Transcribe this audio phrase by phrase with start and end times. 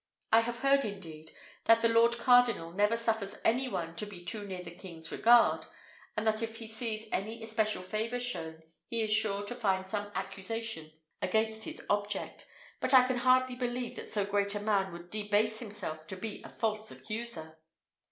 [0.33, 1.31] I have heard, indeed,
[1.65, 5.67] that the lord cardinal never suffers any one to be too near the king's regard;
[6.17, 10.11] and that if he sees any especial favour shown, he is sure to find some
[10.15, 10.91] accusation
[11.21, 12.47] against his object;
[12.79, 16.41] but I can hardly believe that so great a man would debase himself to be
[16.43, 17.59] a false accuser."